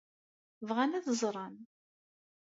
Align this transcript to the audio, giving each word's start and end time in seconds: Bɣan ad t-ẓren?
Bɣan 0.67 0.91
ad 0.97 1.03
t-ẓren? 1.07 1.55